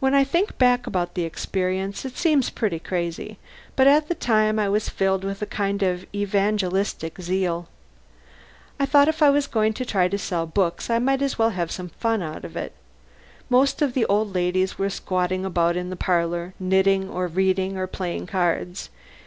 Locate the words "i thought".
8.78-9.08